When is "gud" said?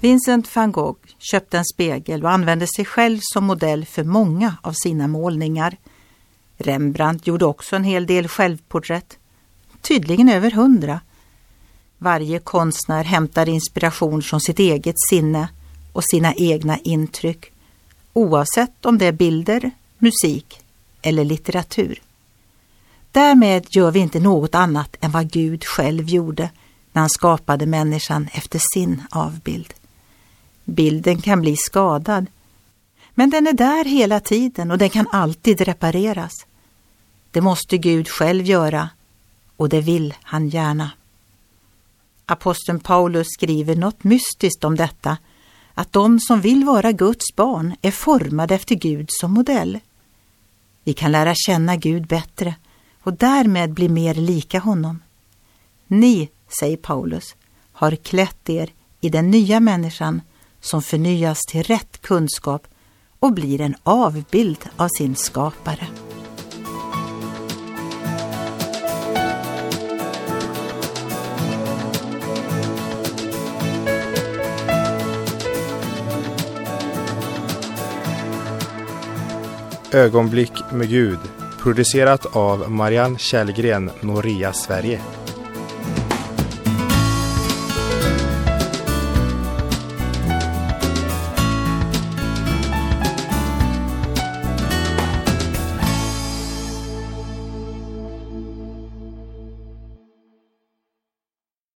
25.30-25.64, 37.78-38.08, 48.74-49.08, 51.76-52.06, 80.88-81.18